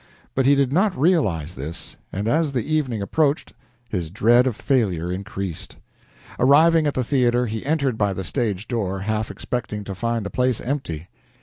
But 0.33 0.47
he 0.47 0.55
did 0.55 0.73
not 0.73 0.97
realize 0.99 1.53
this, 1.53 1.95
and, 2.11 2.27
as 2.27 2.53
the 2.53 2.63
evening 2.65 3.03
approached, 3.03 3.53
his 3.87 4.09
dread 4.09 4.47
of 4.47 4.55
failure 4.55 5.11
increased. 5.11 5.77
Arriving 6.39 6.87
at 6.87 6.95
the 6.95 7.03
theater, 7.03 7.45
he 7.45 7.63
entered 7.67 7.99
by 7.99 8.11
the 8.13 8.23
stage 8.23 8.67
door, 8.67 9.01
half 9.01 9.29
expecting 9.29 9.83
to 9.83 9.93
find 9.93 10.25
the 10.25 10.31
place 10.31 10.59
empty. 10.59 11.07